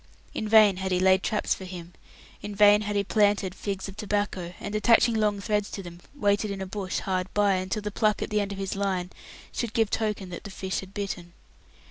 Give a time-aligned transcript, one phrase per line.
[0.33, 1.93] In vain had he laid traps for him;
[2.41, 6.49] in vain had he "planted" figs of tobacco, and attached long threads to them, waited
[6.49, 9.11] in a bush hard by, until the pluck at the end of his line
[9.51, 11.33] should give token that the fish had bitten.